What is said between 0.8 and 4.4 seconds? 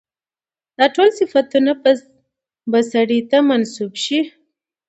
ټول صفتونه به سړي ته منسوب شي.